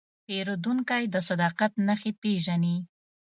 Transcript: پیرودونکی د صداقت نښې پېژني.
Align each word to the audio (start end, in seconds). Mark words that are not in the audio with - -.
پیرودونکی 0.25 1.03
د 1.13 1.15
صداقت 1.27 1.71
نښې 1.87 2.11
پېژني. 2.21 2.77